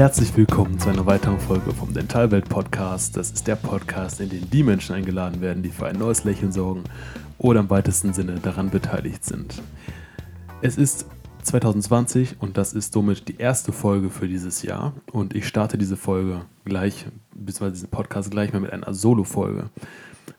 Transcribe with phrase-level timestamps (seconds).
[0.00, 3.18] Herzlich willkommen zu einer weiteren Folge vom Dentalwelt Podcast.
[3.18, 6.52] Das ist der Podcast, in dem die Menschen eingeladen werden, die für ein neues Lächeln
[6.52, 6.84] sorgen
[7.36, 9.60] oder im weitesten Sinne daran beteiligt sind.
[10.62, 11.04] Es ist
[11.42, 15.98] 2020 und das ist somit die erste Folge für dieses Jahr und ich starte diese
[15.98, 17.04] Folge gleich,
[17.34, 19.68] beziehungsweise diesen Podcast gleich mal mit einer Solo-Folge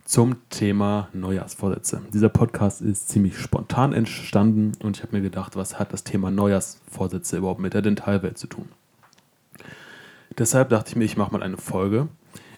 [0.05, 2.01] zum Thema Neujahrsvorsätze.
[2.11, 6.31] Dieser Podcast ist ziemlich spontan entstanden und ich habe mir gedacht, was hat das Thema
[6.31, 8.67] Neujahrsvorsätze überhaupt mit der Dentalwelt zu tun?
[10.41, 12.07] Deshalb dachte ich mir, ich mache mal eine Folge,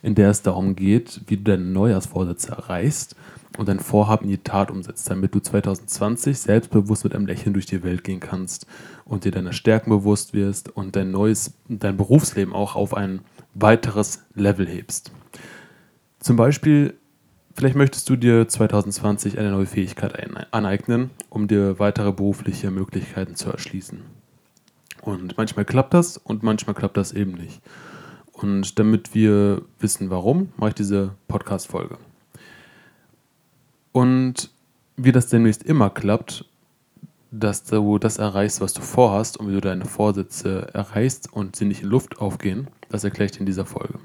[0.01, 3.17] in der es darum geht, wie du deine Neujahrsvorsätze erreichst
[3.57, 7.65] und dein Vorhaben in die Tat umsetzt, damit du 2020 selbstbewusst mit einem Lächeln durch
[7.65, 8.67] die Welt gehen kannst
[9.03, 13.19] und dir deiner Stärken bewusst wirst und dein neues, dein Berufsleben auch auf ein
[13.53, 15.11] weiteres Level hebst.
[16.21, 16.93] Zum Beispiel,
[17.53, 20.15] vielleicht möchtest du dir 2020 eine neue Fähigkeit
[20.53, 24.22] aneignen, um dir weitere berufliche Möglichkeiten zu erschließen.
[25.03, 27.61] Und manchmal klappt das und manchmal klappt das eben nicht.
[28.31, 31.97] Und damit wir wissen, warum, mache ich diese Podcast-Folge.
[33.91, 34.49] Und
[34.95, 36.45] wie das demnächst immer klappt,
[37.31, 41.65] dass du das erreichst, was du vorhast und wie du deine Vorsätze erreichst und sie
[41.65, 43.99] nicht in Luft aufgehen, das erkläre ich dir in dieser Folge.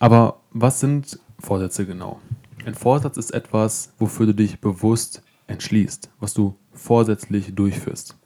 [0.00, 2.20] Aber was sind Vorsätze genau?
[2.66, 8.16] Ein Vorsatz ist etwas, wofür du dich bewusst entschließt, was du vorsätzlich durchführst.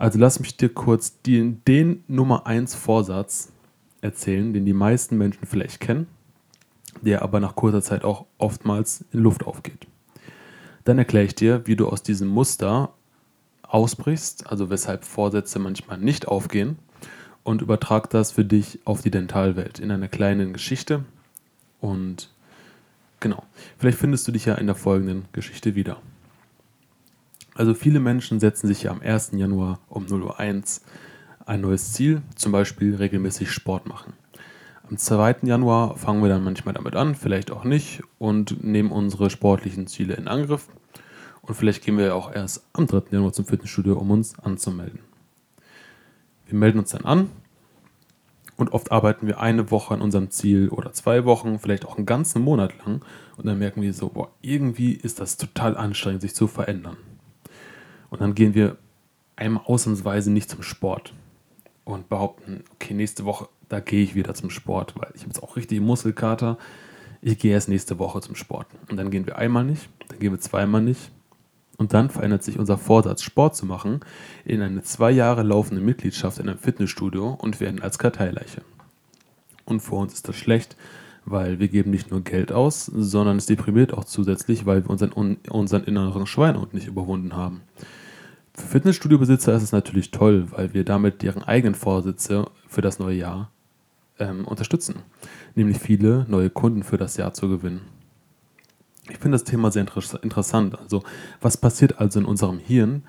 [0.00, 3.52] Also lass mich dir kurz den, den Nummer 1 Vorsatz
[4.00, 6.06] erzählen, den die meisten Menschen vielleicht kennen,
[7.02, 9.86] der aber nach kurzer Zeit auch oftmals in Luft aufgeht.
[10.84, 12.94] Dann erkläre ich dir, wie du aus diesem Muster
[13.60, 16.78] ausbrichst, also weshalb Vorsätze manchmal nicht aufgehen
[17.42, 21.04] und übertrag das für dich auf die Dentalwelt in einer kleinen Geschichte.
[21.78, 22.30] Und
[23.20, 23.42] genau,
[23.76, 26.00] vielleicht findest du dich ja in der folgenden Geschichte wieder.
[27.60, 29.32] Also viele Menschen setzen sich ja am 1.
[29.34, 30.86] Januar um 0.01 Uhr
[31.44, 34.14] ein neues Ziel, zum Beispiel regelmäßig Sport machen.
[34.88, 35.40] Am 2.
[35.42, 40.14] Januar fangen wir dann manchmal damit an, vielleicht auch nicht und nehmen unsere sportlichen Ziele
[40.14, 40.68] in Angriff.
[41.42, 43.02] Und vielleicht gehen wir auch erst am 3.
[43.10, 45.00] Januar zum Fitnessstudio, um uns anzumelden.
[46.46, 47.28] Wir melden uns dann an
[48.56, 52.06] und oft arbeiten wir eine Woche an unserem Ziel oder zwei Wochen, vielleicht auch einen
[52.06, 53.02] ganzen Monat lang.
[53.36, 56.96] Und dann merken wir so, boah, irgendwie ist das total anstrengend, sich zu verändern.
[58.10, 58.76] Und dann gehen wir
[59.36, 61.14] einmal ausnahmsweise nicht zum Sport
[61.84, 65.42] und behaupten, okay, nächste Woche, da gehe ich wieder zum Sport, weil ich habe jetzt
[65.42, 66.58] auch richtig Muskelkater.
[67.22, 68.66] Ich gehe erst nächste Woche zum Sport.
[68.88, 71.10] Und dann gehen wir einmal nicht, dann gehen wir zweimal nicht.
[71.76, 74.00] Und dann verändert sich unser Vorsatz, Sport zu machen,
[74.44, 78.62] in eine zwei Jahre laufende Mitgliedschaft in einem Fitnessstudio und werden als Karteileiche.
[79.64, 80.76] Und für uns ist das schlecht,
[81.30, 85.36] weil wir geben nicht nur Geld aus, sondern es deprimiert auch zusätzlich, weil wir unseren,
[85.48, 87.62] unseren inneren Schweinehund nicht überwunden haben.
[88.54, 93.16] Für Fitnessstudio-Besitzer ist es natürlich toll, weil wir damit deren eigenen Vorsätze für das neue
[93.16, 93.50] Jahr
[94.18, 94.96] ähm, unterstützen,
[95.54, 97.80] nämlich viele neue Kunden für das Jahr zu gewinnen.
[99.08, 100.78] Ich finde das Thema sehr inter interessant.
[100.78, 101.02] Also,
[101.40, 103.02] was passiert also in unserem Hirn,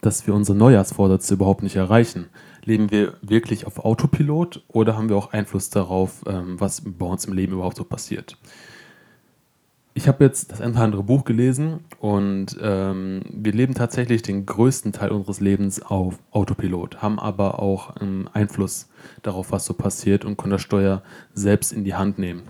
[0.00, 2.26] dass wir unsere Neujahrsvorsätze überhaupt nicht erreichen?
[2.64, 7.24] Leben wir wirklich auf Autopilot oder haben wir auch Einfluss darauf, ähm, was bei uns
[7.24, 8.36] im Leben überhaupt so passiert?
[9.94, 14.46] Ich habe jetzt das ein oder andere Buch gelesen und ähm, wir leben tatsächlich den
[14.46, 18.88] größten Teil unseres Lebens auf Autopilot, haben aber auch ähm, Einfluss
[19.22, 21.02] darauf, was so passiert und können das Steuer
[21.34, 22.42] selbst in die Hand nehmen.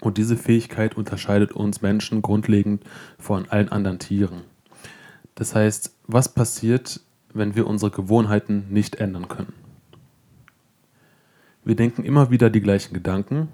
[0.00, 2.84] Und diese Fähigkeit unterscheidet uns Menschen grundlegend
[3.18, 4.44] von allen anderen Tieren.
[5.34, 7.00] Das heißt, was passiert,
[7.32, 9.52] wenn wir unsere Gewohnheiten nicht ändern können?
[11.64, 13.48] Wir denken immer wieder die gleichen Gedanken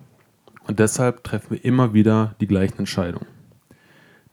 [0.66, 3.26] und deshalb treffen wir immer wieder die gleichen Entscheidungen.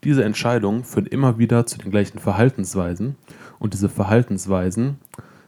[0.04, 3.16] Diese Entscheidungen führen immer wieder zu den gleichen Verhaltensweisen
[3.60, 4.98] und diese Verhaltensweisen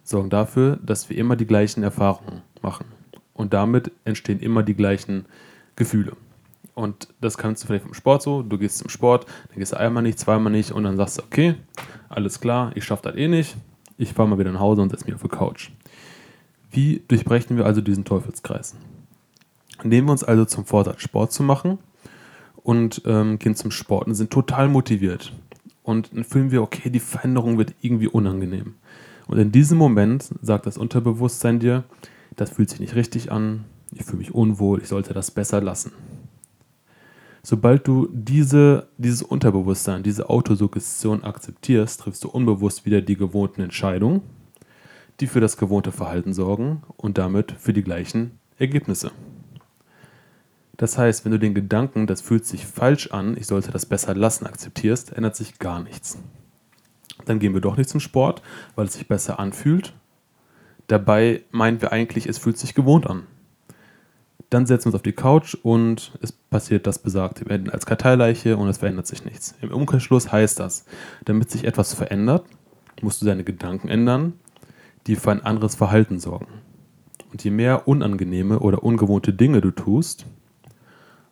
[0.04, 2.86] sorgen dafür, dass wir immer die gleichen Erfahrungen machen.
[3.34, 5.26] Und damit entstehen immer die gleichen
[5.76, 6.14] Gefühle.
[6.74, 8.44] Und das kannst du vielleicht vom Sport so.
[8.44, 11.24] Du gehst zum Sport, dann gehst du einmal nicht, zweimal nicht und dann sagst du,
[11.24, 11.56] okay,
[12.10, 13.58] alles klar, ich schaffe das eh nicht.
[13.98, 15.70] Ich fahre mal wieder nach Hause und setze mich auf die Couch.
[16.72, 18.76] Wie durchbrechen wir also diesen Teufelskreis?
[19.84, 21.80] Nehmen wir uns also zum Vorsatz, Sport zu machen
[22.64, 25.34] und ähm, gehen zum Sport und sind total motiviert.
[25.84, 28.76] Und dann fühlen wir, okay, die Veränderung wird irgendwie unangenehm.
[29.28, 31.84] Und in diesem Moment sagt das Unterbewusstsein dir,
[32.36, 35.92] das fühlt sich nicht richtig an, ich fühle mich unwohl, ich sollte das besser lassen.
[37.48, 44.24] Sobald du diese, dieses Unterbewusstsein, diese Autosuggestion akzeptierst, triffst du unbewusst wieder die gewohnten Entscheidungen,
[45.20, 49.12] die für das gewohnte Verhalten sorgen und damit für die gleichen Ergebnisse.
[50.78, 54.16] Das heißt, wenn du den Gedanken, das fühlt sich falsch an, ich sollte das besser
[54.16, 56.18] lassen, akzeptierst, ändert sich gar nichts.
[57.26, 58.42] Dann gehen wir doch nicht zum Sport,
[58.74, 59.94] weil es sich besser anfühlt.
[60.88, 63.28] Dabei meinen wir eigentlich, es fühlt sich gewohnt an.
[64.50, 67.46] Dann setzen wir uns auf die Couch und es passiert das Besagte.
[67.46, 69.56] Wir werden als Karteileiche und es verändert sich nichts.
[69.62, 70.86] Im Umkehrschluss heißt das,
[71.26, 72.46] damit sich etwas verändert,
[73.02, 74.34] musst du deine Gedanken ändern,
[75.08, 76.48] die für ein anderes Verhalten sorgen.
[77.32, 80.26] Und je mehr unangenehme oder ungewohnte Dinge du tust,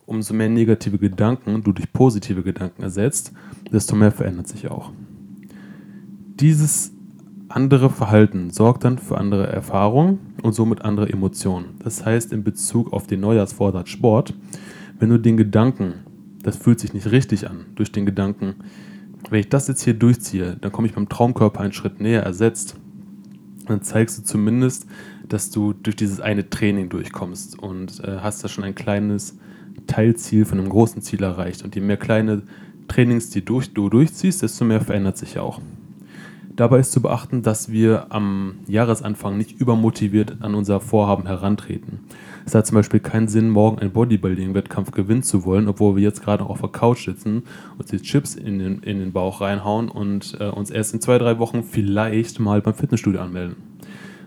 [0.06, 3.32] umso mehr negative Gedanken du durch positive Gedanken ersetzt,
[3.72, 4.92] desto mehr verändert sich auch.
[6.40, 6.92] Dieses
[7.48, 11.78] andere Verhalten sorgt dann für andere Erfahrungen und somit andere Emotionen.
[11.84, 14.34] Das heißt, in Bezug auf den Neujahrsvorsatz Sport,
[15.00, 15.94] wenn du den Gedanken,
[16.44, 18.56] das fühlt sich nicht richtig an, durch den Gedanken,
[19.30, 22.76] wenn ich das jetzt hier durchziehe, dann komme ich beim Traumkörper einen Schritt näher ersetzt,
[23.68, 24.86] dann zeigst du zumindest,
[25.28, 29.38] dass du durch dieses eine Training durchkommst und äh, hast da schon ein kleines
[29.88, 31.64] Teilziel von einem großen Ziel erreicht.
[31.64, 32.44] Und je mehr kleine
[32.90, 35.62] Trainings die durch, du durchziehst, desto mehr verändert sich auch.
[36.56, 42.02] Dabei ist zu beachten, dass wir am Jahresanfang nicht übermotiviert an unser Vorhaben herantreten.
[42.46, 46.24] Es hat zum Beispiel keinen Sinn, morgen einen Bodybuilding-Wettkampf gewinnen zu wollen, obwohl wir jetzt
[46.24, 47.44] gerade auf der Couch sitzen,
[47.80, 51.18] uns die Chips in den, in den Bauch reinhauen und äh, uns erst in zwei,
[51.18, 53.56] drei Wochen vielleicht mal beim Fitnessstudio anmelden.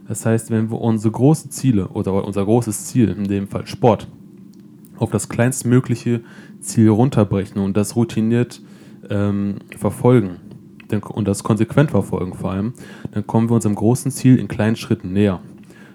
[0.09, 4.09] Das heißt, wenn wir unsere großen Ziele oder unser großes Ziel, in dem Fall Sport,
[4.97, 6.23] auf das kleinstmögliche
[6.61, 8.63] Ziel runterbrechen und das routiniert
[9.11, 10.37] ähm, verfolgen,
[10.93, 12.75] und das konsequent verfolgen vor allem,
[13.13, 15.41] dann kommen wir unserem großen Ziel in kleinen Schritten näher.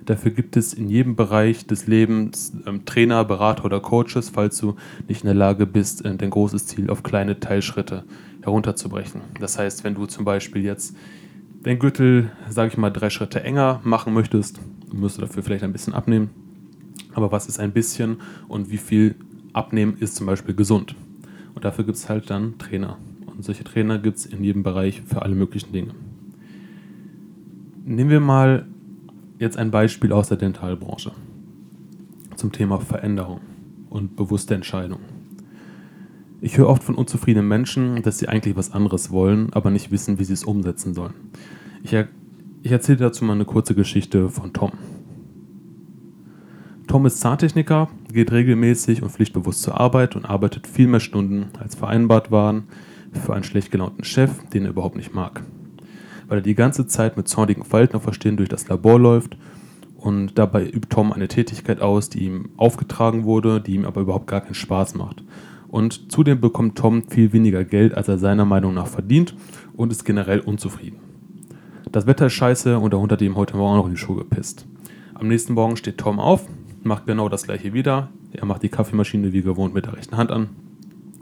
[0.06, 4.76] Dafür gibt es in jedem Bereich des Lebens ähm, Trainer, Berater oder Coaches, falls du
[5.08, 8.04] nicht in der Lage bist, äh, dein großes Ziel auf kleine Teilschritte
[8.42, 9.22] herunterzubrechen.
[9.40, 10.96] Das heißt, wenn du zum Beispiel jetzt
[11.66, 14.60] den Gürtel, sage ich mal, drei Schritte enger machen möchtest,
[14.92, 16.32] musst du dafür vielleicht ein bisschen abnehmen.
[17.14, 18.18] Aber was ist ein bisschen
[18.48, 19.16] und wie viel
[19.54, 20.96] abnehmen ist zum Beispiel gesund?
[21.54, 22.98] Und dafür gibt es halt dann Trainer.
[23.36, 25.94] Und solche Trainer gibt es in jedem Bereich für alle möglichen Dinge.
[27.86, 28.68] Nehmen wir mal
[29.40, 31.12] jetzt ein Beispiel aus der Dentalbranche
[32.36, 33.42] zum Thema Veränderung
[33.90, 35.00] und bewusste Entscheidung.
[36.42, 40.18] Ich höre oft von unzufriedenen Menschen, dass sie eigentlich was anderes wollen, aber nicht wissen,
[40.18, 41.14] wie sie es umsetzen sollen.
[41.84, 42.08] Ich, er
[42.64, 44.72] ich erzähle dazu mal eine kurze Geschichte von Tom.
[46.88, 51.76] Tom ist Zahntechniker, geht regelmäßig und pflichtbewusst zur Arbeit und arbeitet viel mehr Stunden, als
[51.76, 52.64] vereinbart waren,
[53.12, 55.44] für einen schlecht gelaunten Chef, den er überhaupt nicht mag.
[56.28, 57.64] Weil er die ganze Zeit mit zornigen
[58.12, 59.38] Stirn durch das Labor läuft
[59.98, 64.28] und dabei übt Tom eine Tätigkeit aus, die ihm aufgetragen wurde, die ihm aber überhaupt
[64.28, 65.24] gar keinen Spaß macht.
[65.68, 69.36] Und zudem bekommt Tom viel weniger Geld, als er seiner Meinung nach verdient
[69.74, 70.98] und ist generell unzufrieden.
[71.92, 74.18] Das Wetter ist scheiße und der Hund hat ihm heute Morgen noch in die Schuhe
[74.18, 74.66] gepisst.
[75.14, 76.48] Am nächsten Morgen steht Tom auf,
[76.84, 78.10] macht genau das gleiche wieder.
[78.34, 80.50] Er macht die Kaffeemaschine wie gewohnt mit der rechten Hand an,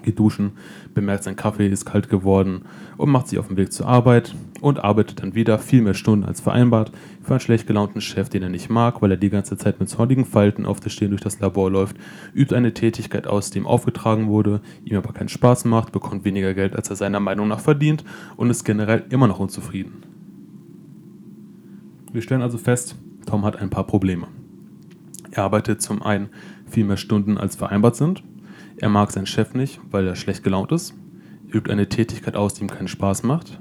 [0.03, 0.51] geht duschen,
[0.93, 2.63] bemerkt, sein Kaffee ist kalt geworden
[2.97, 6.25] und macht sich auf den Weg zur Arbeit und arbeitet dann wieder viel mehr Stunden
[6.25, 6.91] als vereinbart
[7.21, 9.89] für einen schlecht gelaunten Chef, den er nicht mag, weil er die ganze Zeit mit
[9.89, 11.97] zornigen Falten auf der Stirn durch das Labor läuft,
[12.33, 16.53] übt eine Tätigkeit aus, die ihm aufgetragen wurde, ihm aber keinen Spaß macht, bekommt weniger
[16.53, 18.03] Geld, als er seiner Meinung nach verdient
[18.37, 20.03] und ist generell immer noch unzufrieden.
[22.11, 24.27] Wir stellen also fest, Tom hat ein paar Probleme.
[25.31, 26.29] Er arbeitet zum einen
[26.65, 28.23] viel mehr Stunden als vereinbart sind
[28.81, 30.93] er mag seinen Chef nicht, weil er schlecht gelaunt ist,
[31.53, 33.59] übt eine Tätigkeit aus, die ihm keinen Spaß macht.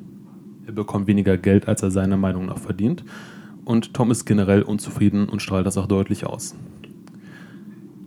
[0.67, 3.04] Er bekommt weniger Geld, als er seiner Meinung nach verdient.
[3.64, 6.54] Und Tom ist generell unzufrieden und strahlt das auch deutlich aus.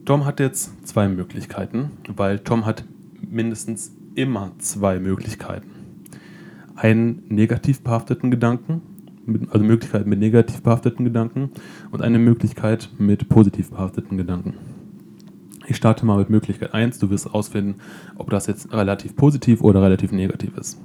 [0.05, 2.85] Tom hat jetzt zwei Möglichkeiten, weil Tom hat
[3.29, 5.69] mindestens immer zwei Möglichkeiten.
[6.75, 8.81] Einen negativ behafteten Gedanken,
[9.49, 11.51] also Möglichkeit mit negativ behafteten Gedanken
[11.91, 14.55] und eine Möglichkeit mit positiv behafteten Gedanken.
[15.67, 16.99] Ich starte mal mit Möglichkeit 1.
[16.99, 17.75] Du wirst herausfinden,
[18.15, 20.81] ob das jetzt relativ positiv oder relativ negativ ist.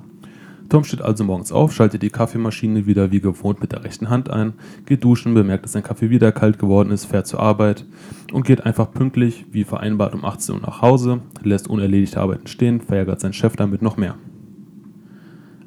[0.68, 4.30] Tom steht also morgens auf, schaltet die Kaffeemaschine wieder wie gewohnt mit der rechten Hand
[4.30, 4.54] ein,
[4.84, 7.84] geht duschen, bemerkt, dass sein Kaffee wieder kalt geworden ist, fährt zur Arbeit
[8.32, 12.80] und geht einfach pünktlich, wie vereinbart, um 18 Uhr nach Hause, lässt unerledigte Arbeiten stehen,
[12.80, 14.16] verärgert seinen Chef damit noch mehr.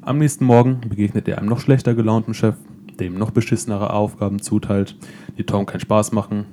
[0.02, 2.56] Am nächsten Morgen begegnet er einem noch schlechter gelaunten Chef,
[2.98, 4.96] der ihm noch beschissenere Aufgaben zuteilt,
[5.38, 6.44] die Tom keinen Spaß machen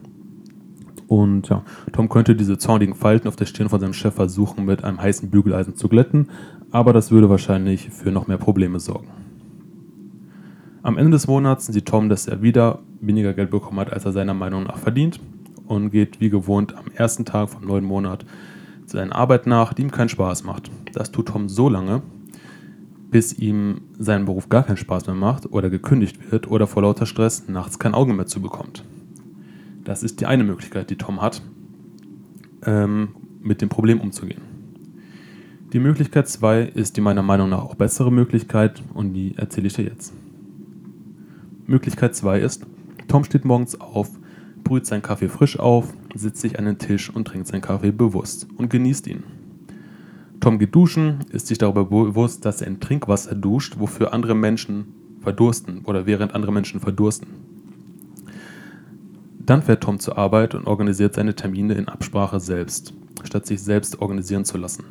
[1.07, 4.83] und ja, Tom könnte diese zornigen Falten auf der Stirn von seinem Chef versuchen, mit
[4.83, 6.29] einem heißen Bügeleisen zu glätten,
[6.71, 9.07] aber das würde wahrscheinlich für noch mehr Probleme sorgen.
[10.83, 14.11] Am Ende des Monats sieht Tom, dass er wieder weniger Geld bekommen hat, als er
[14.11, 15.19] seiner Meinung nach verdient
[15.67, 18.25] und geht wie gewohnt am ersten Tag vom neuen Monat
[18.85, 20.71] seiner Arbeit nach, die ihm keinen Spaß macht.
[20.93, 22.01] Das tut Tom so lange,
[23.11, 27.05] bis ihm sein Beruf gar keinen Spaß mehr macht oder gekündigt wird oder vor lauter
[27.05, 28.83] Stress nachts kein Auge mehr zu bekommt.
[29.87, 31.41] Das ist die eine Möglichkeit, die Tom hat,
[32.65, 34.41] ähm, mit dem Problem umzugehen.
[35.71, 39.75] Die Möglichkeit 2 ist die meiner Meinung nach auch bessere Möglichkeit und die erzähle ich
[39.75, 40.13] dir jetzt.
[41.67, 42.65] Möglichkeit 2 ist,
[43.07, 44.09] Tom steht morgens auf,
[44.65, 48.45] brüht seinen Kaffee frisch auf, sitzt sich an den Tisch und trinkt seinen Kaffee bewusst
[48.57, 49.23] und genießt ihn.
[50.41, 54.87] Tom geht duschen, ist sich darüber bewusst, dass er in Trinkwasser duscht, wofür andere Menschen
[55.21, 57.46] verdursten oder während andere Menschen verdursten.
[59.47, 64.01] Dann fährt Tom zur Arbeit und organisiert seine Termine in Absprache selbst, statt sich selbst
[64.01, 64.83] organisieren zu lassen.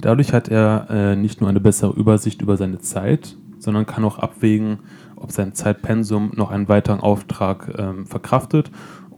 [0.00, 4.18] Dadurch hat er äh, nicht nur eine bessere Übersicht über seine Zeit, sondern kann auch
[4.18, 4.78] abwägen,
[5.16, 8.70] ob sein Zeitpensum noch einen weiteren Auftrag ähm, verkraftet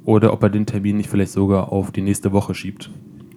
[0.04, 2.90] oder ob er den Termin nicht vielleicht sogar auf die nächste Woche schiebt.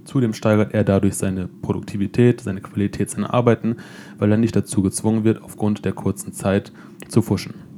[0.03, 3.77] Zudem steigert er dadurch seine Produktivität, seine Qualität seiner Arbeiten,
[4.17, 6.71] weil er nicht dazu gezwungen wird, aufgrund der kurzen Zeit
[7.07, 7.70] zu fuschen.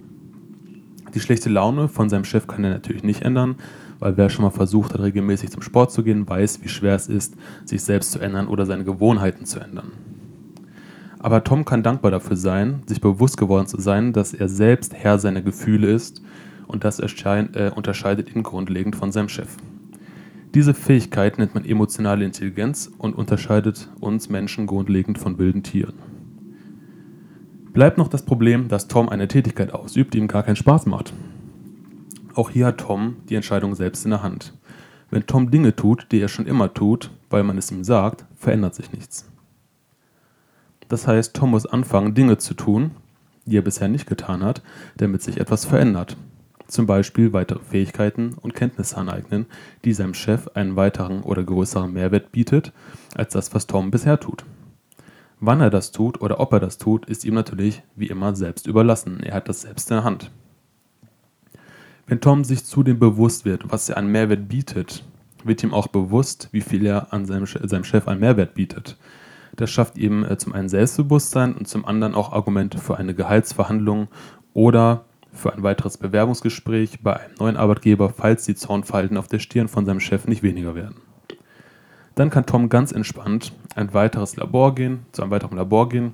[1.14, 3.56] Die schlechte Laune von seinem Chef kann er natürlich nicht ändern,
[4.00, 7.08] weil wer schon mal versucht hat, regelmäßig zum Sport zu gehen, weiß, wie schwer es
[7.08, 9.92] ist, sich selbst zu ändern oder seine Gewohnheiten zu ändern.
[11.20, 15.20] Aber Tom kann dankbar dafür sein, sich bewusst geworden zu sein, dass er selbst Herr
[15.20, 16.22] seiner Gefühle ist
[16.68, 19.56] und das äh, unterscheidet ihn grundlegend von seinem Chef.
[20.54, 26.13] Diese Fähigkeit nennt man emotionale Intelligenz und unterscheidet uns Menschen grundlegend von wilden Tieren.
[27.74, 31.12] Bleibt noch das Problem, dass Tom eine Tätigkeit ausübt, die ihm gar keinen Spaß macht.
[32.36, 34.54] Auch hier hat Tom die Entscheidung selbst in der Hand.
[35.10, 38.76] Wenn Tom Dinge tut, die er schon immer tut, weil man es ihm sagt, verändert
[38.76, 39.28] sich nichts.
[40.88, 42.92] Das heißt, Tom muss anfangen, Dinge zu tun,
[43.46, 44.62] die er bisher nicht getan hat,
[44.98, 46.16] damit sich etwas verändert.
[46.68, 49.48] Zum Beispiel weitere Fähigkeiten und Kenntnisse aneignen,
[49.84, 52.72] die seinem Chef einen weiteren oder größeren Mehrwert bietet,
[53.16, 54.46] als das, was Tom bisher tut.
[55.46, 58.66] Wann er das tut oder ob er das tut, ist ihm natürlich wie immer selbst
[58.66, 59.20] überlassen.
[59.24, 60.32] Er hat das selbst in der Hand.
[62.08, 65.04] Wenn Tom sich zudem bewusst wird, was er an Mehrwert bietet,
[65.44, 68.96] wird ihm auch bewusst, wie viel er an seinem, seinem Chef an Mehrwert bietet.
[69.58, 74.08] Das schafft ihm äh, zum einen Selbstbewusstsein und zum anderen auch Argumente für eine Gehaltsverhandlung
[74.54, 79.68] oder für ein weiteres Bewerbungsgespräch bei einem neuen Arbeitgeber, falls die Zaunfalten auf der Stirn
[79.68, 81.02] von seinem Chef nicht weniger werden.
[82.16, 86.14] Dann kann Tom ganz entspannt ein weiteres Labor gehen, zu einem weiteren Labor gehen,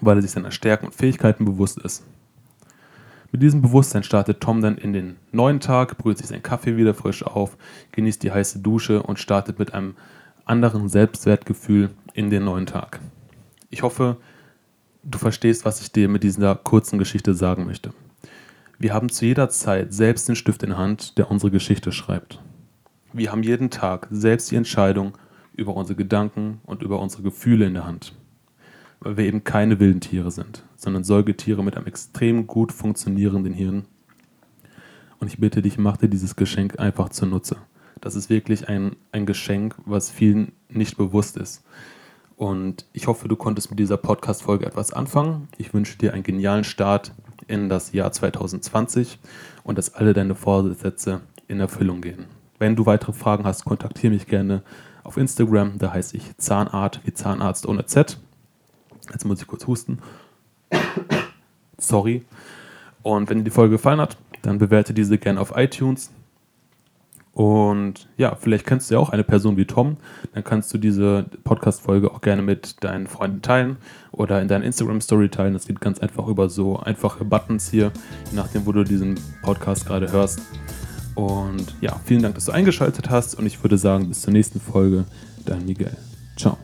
[0.00, 2.04] weil er sich seiner Stärken und Fähigkeiten bewusst ist.
[3.32, 6.94] Mit diesem Bewusstsein startet Tom dann in den neuen Tag, brüht sich seinen Kaffee wieder
[6.94, 7.56] frisch auf,
[7.92, 9.96] genießt die heiße Dusche und startet mit einem
[10.44, 13.00] anderen Selbstwertgefühl in den neuen Tag.
[13.68, 14.16] Ich hoffe,
[15.02, 17.92] du verstehst, was ich dir mit dieser kurzen Geschichte sagen möchte.
[18.78, 22.40] Wir haben zu jeder Zeit selbst den Stift in Hand, der unsere Geschichte schreibt.
[23.12, 25.16] Wir haben jeden Tag selbst die Entscheidung
[25.56, 28.14] über unsere Gedanken und über unsere Gefühle in der Hand
[29.00, 33.84] weil wir eben keine wilden Tiere sind, sondern Säugetiere mit einem extrem gut funktionierenden Hirn.
[35.18, 37.56] Und ich bitte dich, mach dir dieses Geschenk einfach zunutze.
[38.00, 41.64] Das ist wirklich ein, ein Geschenk, was vielen nicht bewusst ist.
[42.36, 45.48] Und ich hoffe, du konntest mit dieser Podcast-Folge etwas anfangen.
[45.56, 47.12] Ich wünsche dir einen genialen Start
[47.46, 49.18] in das Jahr 2020
[49.64, 52.26] und dass alle deine Vorsätze in Erfüllung gehen.
[52.58, 54.62] Wenn du weitere Fragen hast, kontaktiere mich gerne
[55.06, 55.78] auf Instagram.
[55.78, 58.18] Da heiße ich Zahnart wie Zahnarzt ohne Z.
[59.12, 59.98] Jetzt muss ich kurz husten.
[61.78, 62.24] Sorry.
[63.02, 66.10] Und wenn dir die Folge gefallen hat, dann bewerte diese gerne auf iTunes.
[67.32, 69.98] Und ja, vielleicht kennst du ja auch eine Person wie Tom.
[70.32, 73.76] Dann kannst du diese Podcast-Folge auch gerne mit deinen Freunden teilen
[74.10, 75.52] oder in deiner Instagram-Story teilen.
[75.52, 77.92] Das geht ganz einfach über so einfache Buttons hier,
[78.30, 80.40] je nachdem, wo du diesen Podcast gerade hörst.
[81.16, 83.34] Und ja, vielen Dank, dass du eingeschaltet hast.
[83.34, 85.04] Und ich würde sagen, bis zur nächsten Folge.
[85.44, 85.96] Dein Miguel.
[86.36, 86.58] Ciao.